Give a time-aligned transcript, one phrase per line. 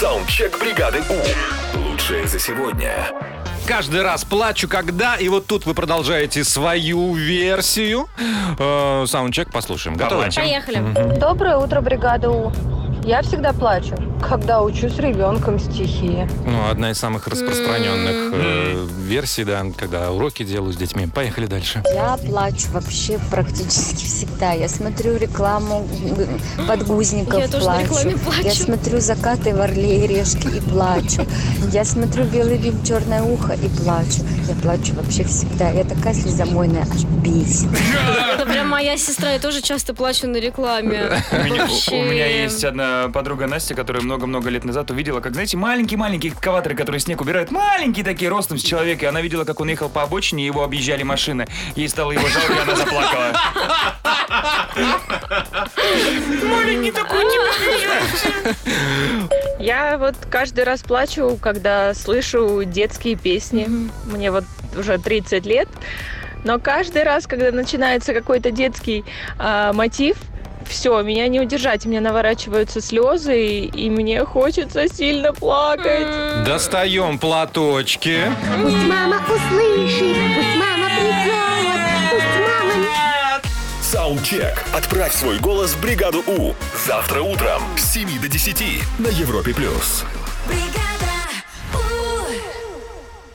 [0.00, 1.78] Саундчек бригады У.
[1.78, 3.06] Лучшее за сегодня.
[3.66, 8.08] Каждый раз плачу, когда, и вот тут вы продолжаете свою версию.
[8.58, 9.98] Э, Саундчек послушаем.
[9.98, 10.30] Готовы?
[10.34, 11.18] Поехали.
[11.18, 12.50] Доброе утро, бригада У.
[13.04, 13.94] Я всегда плачу,
[14.28, 16.26] когда учу с ребенком стихи.
[16.46, 21.06] Ну, одна из самых распространенных э, версий, да, когда уроки делаю с детьми.
[21.06, 21.82] Поехали дальше.
[21.94, 24.52] Я плачу вообще практически всегда.
[24.52, 25.88] Я смотрю рекламу
[26.68, 27.84] подгузников, Я тоже на плачу.
[27.84, 28.42] рекламе плачу.
[28.44, 31.26] Я смотрю закаты в Орле и Решке и плачу.
[31.72, 34.22] Я смотрю белый бим, черное ухо и плачу.
[34.46, 35.70] Я плачу вообще всегда.
[35.70, 37.68] Я такая слезомойная, аж бесит.
[38.34, 41.22] Это прям моя сестра, я тоже часто плачу на рекламе.
[41.32, 41.96] У меня, Вообще.
[41.96, 46.74] у меня есть одна подруга Настя, которая много-много лет назад увидела, как, знаете, маленькие-маленькие экскаваторы,
[46.74, 49.04] которые снег убирают, маленькие такие, ростом с человека.
[49.04, 51.46] И она видела, как он ехал по обочине, и его объезжали машины.
[51.76, 53.36] Ей стало его жалко, и она заплакала.
[56.48, 57.24] Маленький такой,
[59.58, 63.68] Я вот каждый раз плачу, когда слышу детские песни.
[64.06, 65.68] Мне вот уже 30 лет.
[66.44, 69.04] Но каждый раз, когда начинается какой-то детский
[69.38, 70.16] а, мотив,
[70.70, 76.44] все, меня не удержать, у меня наворачиваются слезы, и, и мне хочется сильно плакать.
[76.44, 78.20] Достаем платочки.
[78.62, 81.80] Пусть мама услышит, пусть мама придет,
[82.10, 83.40] пусть мама...
[83.82, 84.64] Саундчек.
[84.72, 86.54] Отправь свой голос в бригаду У.
[86.86, 88.62] Завтра утром с 7 до 10
[89.00, 89.52] на Европе+.
[89.52, 90.04] плюс.